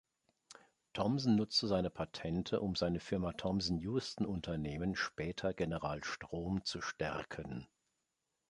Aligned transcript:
Thomson 0.95 1.35
nutzte 1.35 1.67
seine 1.67 1.91
Patente, 1.91 2.59
um 2.61 2.75
seine 2.75 2.99
Firma 2.99 3.33
Thomson-Houston-Unternehmen, 3.33 4.95
später 4.95 5.53
General 5.53 6.03
Strom, 6.03 6.65
zu 6.65 6.81
stärken. 6.81 7.67